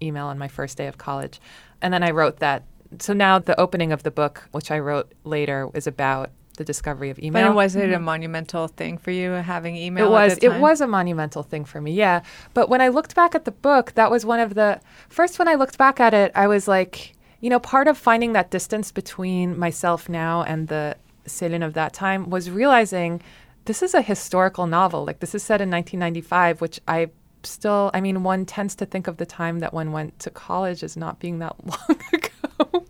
[0.00, 1.40] email on my first day of college.
[1.80, 2.64] And then I wrote that.
[2.98, 7.10] So now the opening of the book, which I wrote later, is about the discovery
[7.10, 7.48] of email.
[7.48, 10.10] But was it a monumental thing for you having email?
[10.10, 10.14] Mm-hmm.
[10.14, 10.38] It was.
[10.56, 11.92] It was a monumental thing for me.
[11.92, 12.22] Yeah.
[12.54, 15.38] But when I looked back at the book, that was one of the first.
[15.38, 18.50] When I looked back at it, I was like, you know, part of finding that
[18.50, 23.22] distance between myself now and the Selin of that time was realizing
[23.64, 25.04] this is a historical novel.
[25.04, 27.10] Like this is set in 1995, which I
[27.46, 27.90] still.
[27.94, 30.96] I mean, one tends to think of the time that one went to college as
[30.96, 32.86] not being that long ago.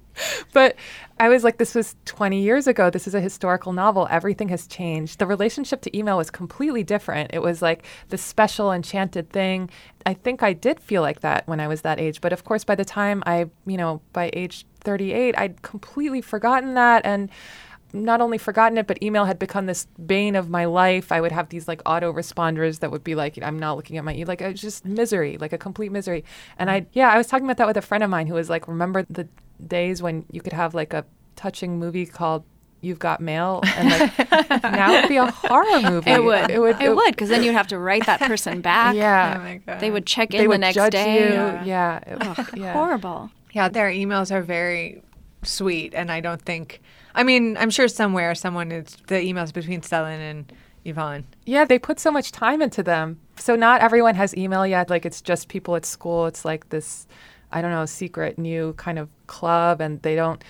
[0.52, 0.76] but
[1.18, 2.90] I was like, this was 20 years ago.
[2.90, 4.06] This is a historical novel.
[4.10, 5.18] Everything has changed.
[5.18, 7.30] The relationship to email was completely different.
[7.32, 9.70] It was like the special, enchanted thing.
[10.04, 12.20] I think I did feel like that when I was that age.
[12.20, 16.74] But of course, by the time I, you know, by age 38, I'd completely forgotten
[16.74, 17.04] that.
[17.04, 17.30] And
[17.92, 21.12] not only forgotten it, but email had become this bane of my life.
[21.12, 24.04] I would have these like auto responders that would be like, I'm not looking at
[24.04, 24.26] my email.
[24.28, 26.24] Like, it was just misery, like a complete misery.
[26.58, 28.48] And I, yeah, I was talking about that with a friend of mine who was
[28.50, 29.28] like, remember the
[29.66, 31.04] days when you could have like a
[31.36, 32.44] touching movie called
[32.80, 34.18] You've Got Mail, and like
[34.64, 36.10] now it'd be a horror movie.
[36.10, 36.50] It would.
[36.50, 36.80] It would.
[36.80, 38.96] It would because then you'd have to write that person back.
[38.96, 39.36] Yeah.
[39.38, 39.78] Oh my god.
[39.80, 41.28] They would check in they the would next judge day.
[41.28, 41.32] you.
[41.32, 41.64] Yeah.
[41.64, 41.96] Yeah.
[41.98, 42.72] It- Ugh, yeah.
[42.72, 43.30] Horrible.
[43.52, 45.00] Yeah, their emails are very
[45.44, 46.80] sweet, and I don't think.
[47.14, 50.52] I mean, I'm sure somewhere someone is the emails between Selin and
[50.86, 51.24] Ivan.
[51.44, 53.20] Yeah, they put so much time into them.
[53.36, 54.90] So not everyone has email yet.
[54.90, 56.26] Like it's just people at school.
[56.26, 57.06] It's like this,
[57.50, 60.42] I don't know, secret new kind of club, and they don't.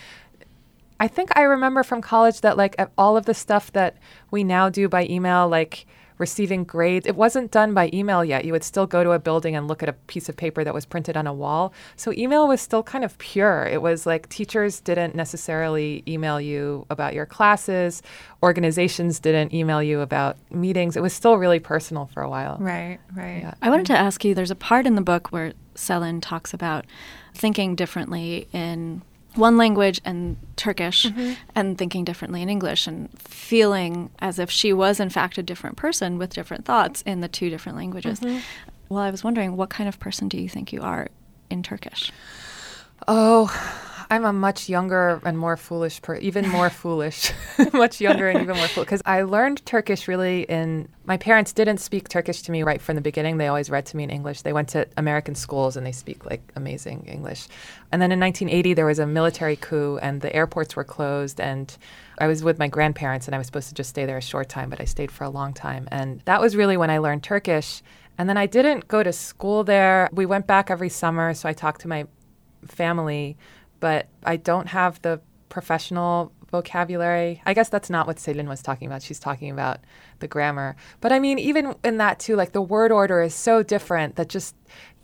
[1.01, 3.97] I think I remember from college that like all of the stuff that
[4.31, 5.87] we now do by email, like
[6.23, 8.45] receiving grades, it wasn't done by email yet.
[8.47, 10.73] You would still go to a building and look at a piece of paper that
[10.73, 11.75] was printed on a wall.
[11.97, 13.65] So email was still kind of pure.
[13.65, 18.03] It was like teachers didn't necessarily email you about your classes,
[18.43, 20.97] organizations didn't email you about meetings.
[20.97, 22.57] It was still really personal for a while.
[22.61, 23.43] Right, right.
[23.43, 23.55] Yeah.
[23.61, 26.87] I wanted to ask you there's a part in the book where Selin talks about
[27.35, 29.03] thinking differently in
[29.35, 31.33] one language and Turkish mm-hmm.
[31.55, 35.77] and thinking differently in English and feeling as if she was, in fact, a different
[35.77, 38.21] person with different thoughts in the two different languages.
[38.21, 38.39] Mm-hmm.
[38.89, 41.09] Well, I was wondering, what kind of person do you think you are
[41.49, 42.13] in Turkish?
[43.09, 43.51] Oh,
[44.13, 47.33] I'm a much younger and more foolish, per- even more foolish,
[47.73, 48.87] much younger and even more foolish.
[48.87, 50.87] Because I learned Turkish really in.
[51.07, 53.39] My parents didn't speak Turkish to me right from the beginning.
[53.39, 54.43] They always read to me in English.
[54.43, 57.49] They went to American schools and they speak like amazing English.
[57.91, 61.41] And then in 1980, there was a military coup and the airports were closed.
[61.41, 61.75] And
[62.19, 64.51] I was with my grandparents and I was supposed to just stay there a short
[64.51, 65.89] time, but I stayed for a long time.
[65.91, 67.83] And that was really when I learned Turkish.
[68.19, 70.11] And then I didn't go to school there.
[70.13, 72.07] We went back every summer, so I talked to my
[72.69, 73.39] family,
[73.83, 77.43] but I don't have the professional vocabulary.
[77.45, 79.03] I guess that's not what Selin was talking about.
[79.03, 79.81] She's talking about
[80.21, 80.77] the grammar.
[81.01, 84.29] But I mean, even in that too, like the word order is so different that
[84.29, 84.55] just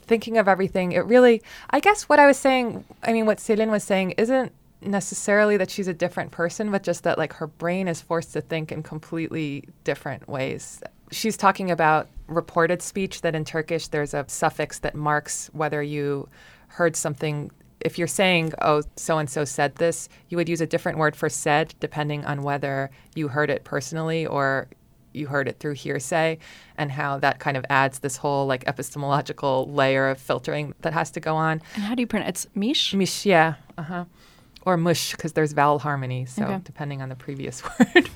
[0.01, 3.69] thinking of everything, it really, I guess what I was saying, I mean, what Selin
[3.69, 7.89] was saying isn't necessarily that she's a different person, but just that like her brain
[7.89, 10.81] is forced to think in completely different ways.
[11.11, 16.29] She's talking about reported speech that in Turkish there's a suffix that marks whether you
[16.69, 20.67] heard something if you're saying, oh, so and so said this, you would use a
[20.67, 24.67] different word for said depending on whether you heard it personally or
[25.13, 26.37] you heard it through hearsay,
[26.77, 31.09] and how that kind of adds this whole like epistemological layer of filtering that has
[31.11, 31.61] to go on.
[31.73, 32.93] And how do you pronounce it's Mish?
[32.93, 34.05] Mish, yeah, uh huh.
[34.65, 36.25] Or mush, because there's vowel harmony.
[36.25, 36.59] So Okay.
[36.63, 38.09] depending on the previous word.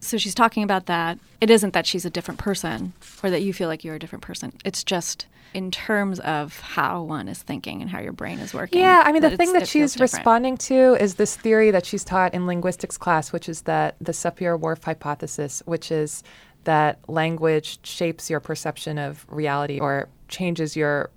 [0.00, 1.18] So she's talking about that.
[1.40, 4.22] It isn't that she's a different person or that you feel like you're a different
[4.22, 4.52] person.
[4.64, 8.80] It's just in terms of how one is thinking and how your brain is working.
[8.80, 12.34] Yeah, I mean, the thing that she's responding to is this theory that she's taught
[12.34, 16.22] in linguistics class, which is that the Sapir-Whorf hypothesis, which is
[16.64, 21.10] that language shapes your perception of reality or changes your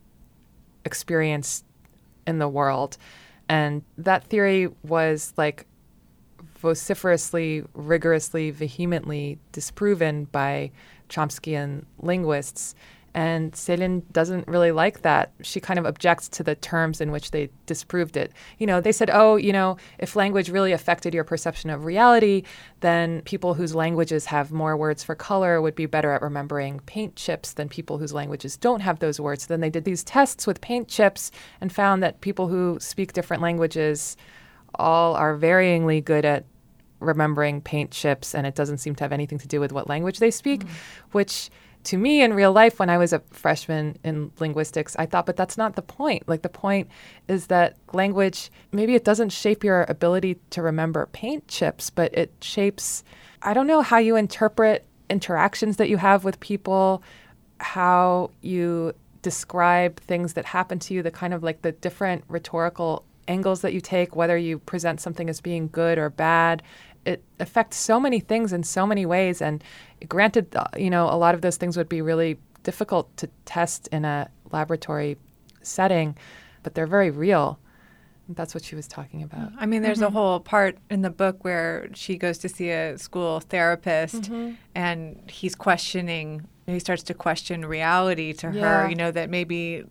[0.85, 1.63] experience
[2.25, 2.97] in the world.
[3.49, 5.65] And that theory was like
[6.57, 10.71] vociferously, rigorously, vehemently disproven by
[11.09, 12.75] Chomskyan linguists.
[13.13, 15.33] And Selin doesn't really like that.
[15.41, 18.31] She kind of objects to the terms in which they disproved it.
[18.57, 22.43] You know, they said, oh, you know, if language really affected your perception of reality,
[22.79, 27.15] then people whose languages have more words for color would be better at remembering paint
[27.15, 29.47] chips than people whose languages don't have those words.
[29.47, 33.41] then they did these tests with paint chips and found that people who speak different
[33.41, 34.15] languages
[34.75, 36.45] all are varyingly good at
[37.01, 40.19] remembering paint chips, and it doesn't seem to have anything to do with what language
[40.19, 40.69] they speak, mm.
[41.11, 41.49] which
[41.85, 45.35] to me in real life, when I was a freshman in linguistics, I thought, but
[45.35, 46.27] that's not the point.
[46.27, 46.89] Like, the point
[47.27, 52.31] is that language, maybe it doesn't shape your ability to remember paint chips, but it
[52.41, 53.03] shapes,
[53.41, 57.03] I don't know, how you interpret interactions that you have with people,
[57.59, 63.05] how you describe things that happen to you, the kind of like the different rhetorical
[63.27, 66.63] angles that you take, whether you present something as being good or bad.
[67.05, 69.41] It affects so many things in so many ways.
[69.41, 69.63] And
[70.07, 73.87] granted, uh, you know, a lot of those things would be really difficult to test
[73.91, 75.17] in a laboratory
[75.63, 76.15] setting,
[76.63, 77.57] but they're very real.
[78.29, 79.51] That's what she was talking about.
[79.59, 82.97] I mean, there's a whole part in the book where she goes to see a
[82.97, 84.29] school therapist
[84.75, 88.61] and he's questioning, he starts to question reality to Yeah.
[88.61, 89.83] her, you know, that maybe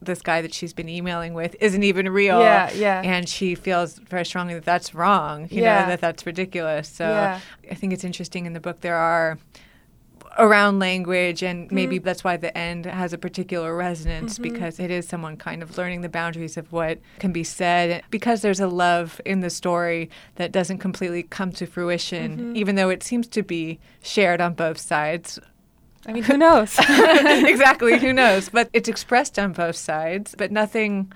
[0.00, 2.40] this guy that she's been emailing with isn't even real.
[2.40, 3.02] Yeah, yeah.
[3.02, 5.48] And she feels very strongly that that's wrong.
[5.50, 5.82] You Yeah.
[5.82, 6.88] know that that's ridiculous.
[6.88, 7.40] So Yeah.
[7.70, 9.38] I think it's interesting in the book there are
[10.38, 11.74] around language and mm-hmm.
[11.74, 14.52] maybe that's why the end has a particular resonance mm-hmm.
[14.52, 18.40] because it is someone kind of learning the boundaries of what can be said because
[18.42, 22.56] there's a love in the story that doesn't completely come to fruition mm-hmm.
[22.56, 25.38] even though it seems to be shared on both sides
[26.06, 26.76] I mean, who knows?
[26.88, 31.12] exactly who knows but it's expressed on both sides but nothing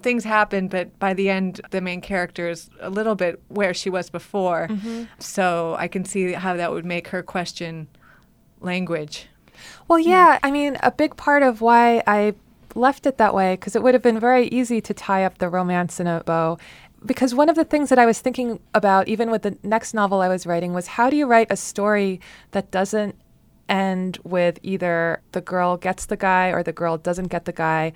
[0.00, 3.90] things happen but by the end the main character is a little bit where she
[3.90, 5.04] was before mm-hmm.
[5.18, 7.88] so i can see how that would make her question
[8.60, 9.26] language
[9.88, 10.38] Well, yeah.
[10.42, 12.34] I mean, a big part of why I
[12.74, 15.48] left it that way, because it would have been very easy to tie up the
[15.48, 16.58] romance in a bow.
[17.04, 20.20] Because one of the things that I was thinking about, even with the next novel
[20.20, 23.14] I was writing, was how do you write a story that doesn't
[23.68, 27.92] end with either the girl gets the guy or the girl doesn't get the guy?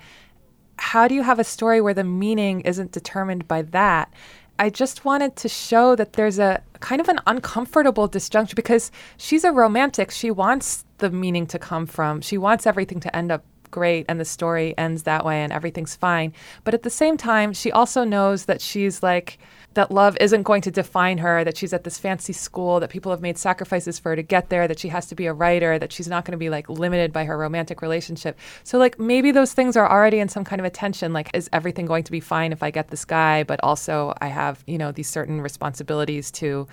[0.77, 4.13] How do you have a story where the meaning isn't determined by that?
[4.59, 9.43] I just wanted to show that there's a kind of an uncomfortable disjunction because she's
[9.43, 10.11] a romantic.
[10.11, 14.19] She wants the meaning to come from, she wants everything to end up great and
[14.19, 16.31] the story ends that way and everything's fine.
[16.63, 19.37] But at the same time, she also knows that she's like,
[19.73, 23.11] that love isn't going to define her, that she's at this fancy school, that people
[23.11, 25.79] have made sacrifices for her to get there, that she has to be a writer,
[25.79, 28.37] that she's not going to be like limited by her romantic relationship.
[28.63, 31.11] So, like, maybe those things are already in some kind of a tension.
[31.11, 33.43] Like, is everything going to be fine if I get this guy?
[33.43, 36.67] But also, I have, you know, these certain responsibilities to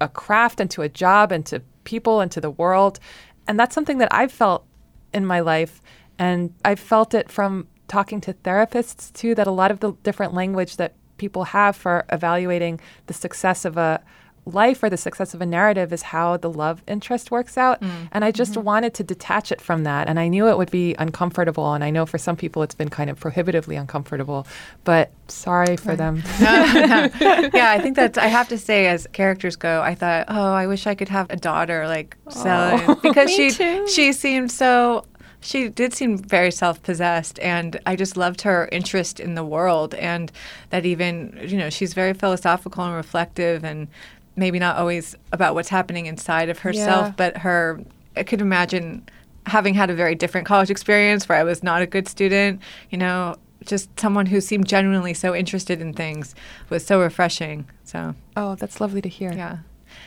[0.00, 2.98] a craft and to a job and to people and to the world.
[3.46, 4.66] And that's something that I've felt
[5.12, 5.80] in my life.
[6.18, 10.34] And I've felt it from talking to therapists too, that a lot of the different
[10.34, 14.02] language that people have for evaluating the success of a
[14.46, 17.80] life or the success of a narrative is how the love interest works out.
[17.80, 18.08] Mm.
[18.12, 18.62] And I just mm-hmm.
[18.62, 20.08] wanted to detach it from that.
[20.08, 21.72] And I knew it would be uncomfortable.
[21.72, 24.46] And I know for some people it's been kind of prohibitively uncomfortable,
[24.84, 26.22] but sorry for them.
[26.40, 28.18] yeah, I think that's.
[28.18, 31.30] I have to say, as characters go, I thought, oh, I wish I could have
[31.30, 33.88] a daughter like Sally because she too.
[33.88, 35.06] she seemed so.
[35.44, 40.32] She did seem very self-possessed, and I just loved her interest in the world, and
[40.70, 43.88] that even you know she's very philosophical and reflective, and
[44.36, 47.12] maybe not always about what's happening inside of herself, Yeah.
[47.16, 47.80] but her.
[48.16, 49.06] I could imagine
[49.46, 52.96] having had a very different college experience where I was not a good student, you
[52.96, 56.34] know, just someone who seemed genuinely so interested in things
[56.70, 57.66] was so refreshing.
[57.84, 59.32] So, Oh, that's lovely to hear.
[59.32, 59.58] yeah.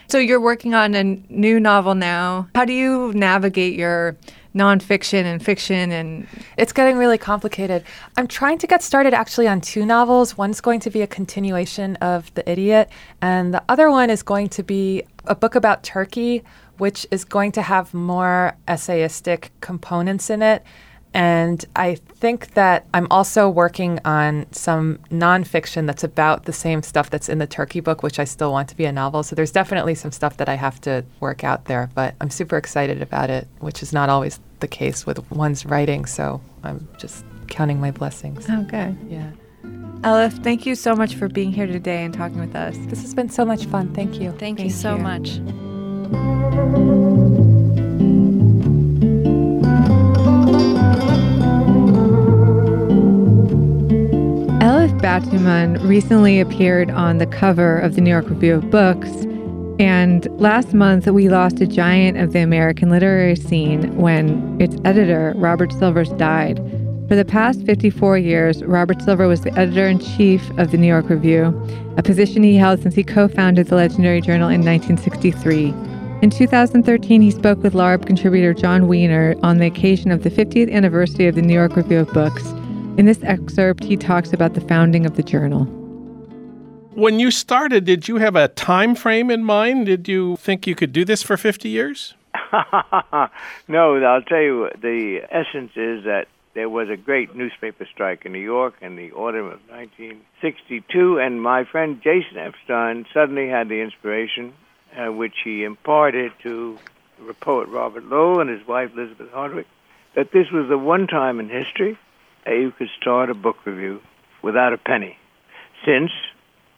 [0.10, 2.47] So you're working on a new novel now.
[2.56, 4.15] How do you navigate your
[4.56, 7.84] nonfiction and fiction and It's getting really complicated.
[8.16, 10.38] I'm trying to get started actually on two novels.
[10.38, 12.90] One's going to be a continuation of The Idiot,
[13.22, 16.44] and the other one is going to be a book about Turkey,
[16.78, 20.64] which is going to have more essayistic components in it.
[21.17, 27.10] And I think that I'm also working on some nonfiction that's about the same stuff
[27.10, 29.23] that's in the Turkey book, which I still want to be a novel.
[29.23, 32.56] So there's definitely some stuff that I have to work out there, but I'm super
[32.56, 36.06] excited about it, which is not always the case with one's writing.
[36.06, 38.45] So I'm just counting my blessings.
[38.47, 38.93] Oh, okay.
[39.08, 39.32] Yeah.
[40.01, 42.77] Elif, thank you so much for being here today and talking with us.
[42.89, 43.91] This has been so much fun.
[43.95, 44.34] Thank you.
[44.34, 45.01] Thank, you so you.
[45.01, 45.41] much.
[54.67, 59.10] Elif Batuman recently appeared on the cover of the New York Review of Books.
[59.80, 65.32] And last month, we lost a giant of the American literary scene when its editor,
[65.38, 66.58] Robert Silvers, died.
[67.08, 70.88] For the past 54 years, Robert Silver was the editor in chief of the New
[70.88, 71.45] York Review,
[71.95, 75.67] a position he held since he co founded the legendary journal in 1963.
[76.21, 80.69] In 2013, he spoke with LARB contributor Jon Wiener on the occasion of the 50th
[80.69, 82.53] anniversary of the New York Review of Books.
[82.98, 85.66] In this excerpt, he talks about the founding of the journal.
[86.96, 89.86] When you started, did you have a time frame in mind?
[89.86, 92.16] Did you think you could do this for 50 years?
[93.68, 98.32] no, I'll tell you, the essence is that there was a great newspaper strike in
[98.32, 103.80] New York in the autumn of 1962, and my friend Jason Epstein suddenly had the
[103.80, 104.54] inspiration,
[104.98, 106.80] uh, which he imparted to
[107.28, 109.68] the poet Robert Lowell and his wife Elizabeth Hardwick,
[110.16, 111.98] that this was the one time in history that
[112.56, 114.02] you could start a book review
[114.42, 115.18] without a penny,
[115.86, 116.12] since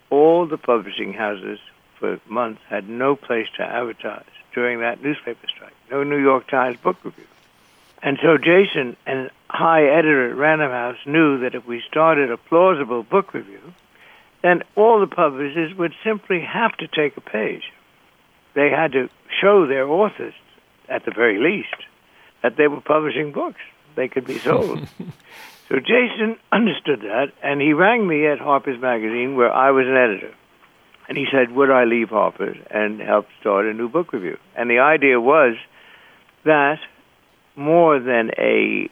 [0.10, 1.60] all the publishing houses
[2.00, 5.74] for months had no place to advertise during that newspaper strike.
[5.92, 7.26] No New York Times book review.
[8.02, 12.38] And so Jason and high editor at Random House knew that if we started a
[12.38, 13.74] plausible book review,
[14.42, 17.72] then all the publishers would simply have to take a page.
[18.54, 19.10] They had to
[19.42, 20.34] show their authors,
[20.88, 21.76] at the very least,
[22.42, 23.60] that they were publishing books.
[24.00, 24.80] They could be sold.
[25.68, 29.98] so Jason understood that, and he rang me at Harper's Magazine, where I was an
[29.98, 30.34] editor.
[31.10, 34.38] And he said, Would I leave Harper's and help start a new book review?
[34.56, 35.58] And the idea was
[36.46, 36.80] that
[37.58, 38.90] more than a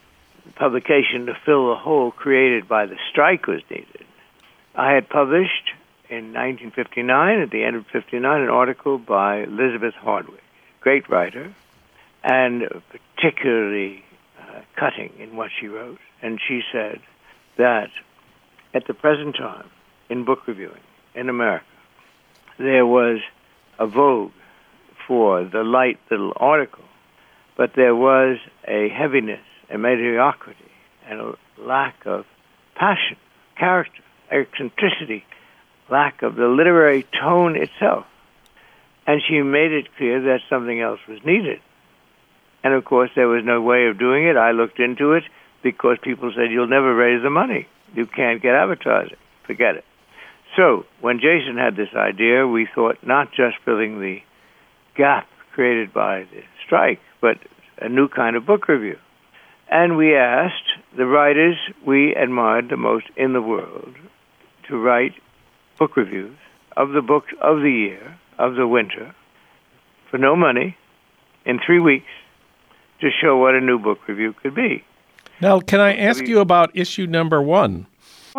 [0.55, 4.05] publication to fill the hole created by the strike was needed.
[4.75, 5.71] I had published
[6.09, 10.43] in 1959, at the end of 59, an article by Elizabeth Hardwick,
[10.81, 11.53] great writer,
[12.23, 12.63] and
[13.15, 14.03] particularly
[14.75, 15.99] cutting in what she wrote.
[16.21, 16.99] And she said
[17.57, 17.89] that
[18.73, 19.69] at the present time,
[20.09, 20.81] in book reviewing
[21.15, 21.65] in America,
[22.57, 23.19] there was
[23.79, 24.31] a vogue
[25.07, 26.83] for the light little article,
[27.55, 28.37] but there was
[28.67, 30.71] a heaviness, a mediocrity,
[31.07, 32.25] and a lack of
[32.75, 33.17] passion,
[33.57, 35.25] character, eccentricity,
[35.89, 38.05] lack of the literary tone itself.
[39.05, 41.61] And she made it clear that something else was needed.
[42.63, 44.35] And of course, there was no way of doing it.
[44.35, 45.23] I looked into it
[45.63, 47.67] because people said, You'll never raise the money.
[47.93, 49.17] You can't get advertising.
[49.45, 49.85] Forget it.
[50.55, 54.21] So, when Jason had this idea, we thought not just filling the
[54.95, 57.37] gap created by the strike, but
[57.79, 58.97] a new kind of book review.
[59.69, 63.95] And we asked the writers we admired the most in the world
[64.67, 65.13] to write
[65.77, 66.37] book reviews
[66.75, 69.13] of the books of the year, of the winter,
[70.09, 70.77] for no money,
[71.45, 72.05] in three weeks,
[73.01, 74.83] to show what a new book review could be.
[75.39, 77.85] Now, can I ask you about issue number one?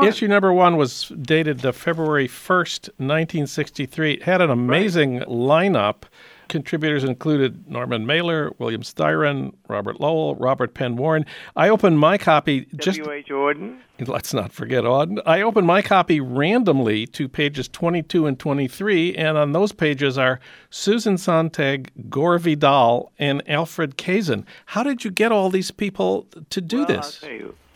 [0.02, 4.12] Issue number one was dated the February 1st, 1963.
[4.14, 5.28] It had an amazing right.
[5.28, 6.02] lineup.
[6.48, 11.26] Contributors included Norman Mailer, William Styron, Robert Lowell, Robert Penn Warren.
[11.56, 12.98] I opened my copy just.
[12.98, 13.28] W.H.
[13.28, 13.78] Auden.
[14.06, 15.18] Let's not forget Auden.
[15.26, 20.40] I opened my copy randomly to pages 22 and 23, and on those pages are
[20.70, 24.44] Susan Sontag, Gore Vidal, and Alfred Kazin.
[24.66, 27.24] How did you get all these people to do well, this?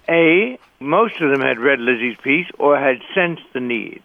[0.09, 4.03] A, most of them had read Lizzie's piece or had sensed the need.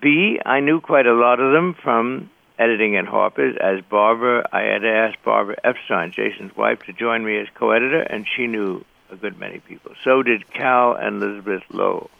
[0.00, 3.56] B, I knew quite a lot of them from editing at Harper's.
[3.60, 8.26] As Barbara, I had asked Barbara Epstein, Jason's wife, to join me as co-editor, and
[8.26, 9.92] she knew a good many people.
[10.04, 12.10] So did Cal and Elizabeth Lowell.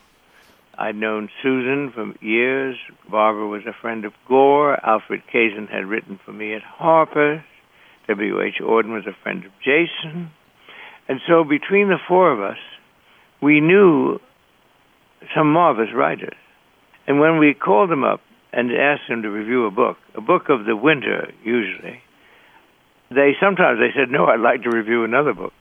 [0.76, 2.76] I'd known Susan for years.
[3.08, 4.78] Barbara was a friend of Gore.
[4.84, 7.42] Alfred Kazin had written for me at Harper's.
[8.08, 8.56] W.H.
[8.60, 10.30] Auden was a friend of Jason.
[11.08, 12.58] And so between the four of us,
[13.40, 14.20] we knew
[15.34, 16.36] some marvelous writers.
[17.06, 18.20] And when we called them up
[18.52, 22.00] and asked them to review a book, a book of the winter usually,
[23.10, 25.52] they sometimes they said, "No, I'd like to review another book."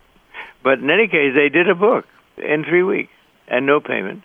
[0.64, 2.06] But in any case, they did a book
[2.38, 3.12] in three weeks
[3.48, 4.24] and no payment.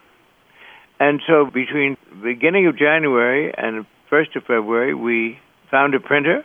[1.01, 5.39] And so between beginning of January and first of February, we
[5.71, 6.45] found a printer.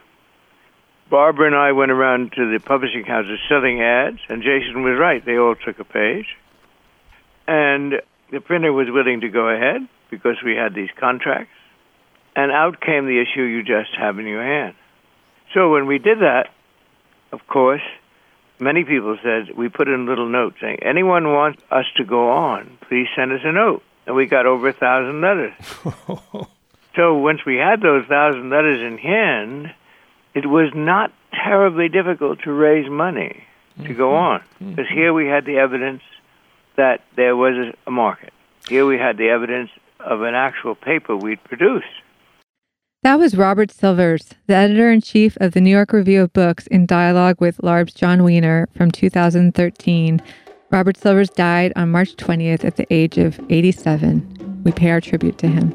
[1.10, 5.24] Barbara and I went around to the publishing houses selling ads, and Jason was right.
[5.24, 6.38] They all took a page.
[7.48, 11.54] And the printer was willing to go ahead because we had these contracts.
[12.36, 14.76] And out came the issue you just have in your hand.
[15.54, 16.50] So when we did that,
[17.32, 17.82] of course,
[18.60, 22.32] many people said, we put in a little note saying, anyone wants us to go
[22.32, 23.84] on, please send us a note.
[24.06, 25.54] And we got over a thousand letters.
[26.96, 29.74] so once we had those thousand letters in hand,
[30.34, 33.44] it was not terribly difficult to raise money
[33.82, 34.66] to go mm-hmm.
[34.66, 34.76] on.
[34.76, 36.02] Because here we had the evidence
[36.76, 38.34] that there was a market.
[38.68, 39.70] Here we had the evidence
[40.00, 41.86] of an actual paper we'd produced.
[43.04, 46.68] That was Robert Silvers, the editor in chief of the New York Review of Books,
[46.68, 50.22] in dialogue with LARB's Jon Wiener from 2013.
[50.72, 54.62] Robert Silvers died on March 20th at the age of 87.
[54.64, 55.72] We pay our tribute to him.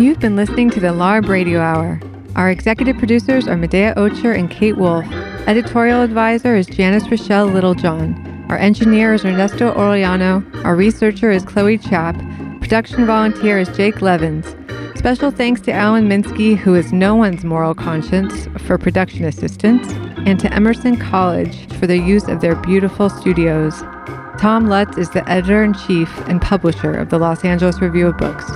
[0.00, 2.00] You've been listening to the LARB Radio Hour.
[2.36, 5.06] Our executive producers are Medaya Ocher and Kate Wolf.
[5.46, 8.46] Editorial advisor is Janice Rochelle Littlejohn.
[8.48, 10.44] Our engineer is Ernesto Orellano.
[10.64, 12.16] Our researcher is Chloe Chap.
[12.60, 14.56] Production volunteer is Jake Levins.
[14.98, 19.92] Special thanks to Alan Minsky, who is no one's moral conscience, for production assistance,
[20.26, 23.80] and to Emerson College for their use of their beautiful studios.
[24.38, 28.18] Tom Lutz is the editor in chief and publisher of the Los Angeles Review of
[28.18, 28.50] Books.